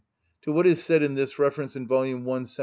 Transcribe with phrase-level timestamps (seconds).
[0.41, 2.01] To what is said in this reference in vol.
[2.05, 2.45] i.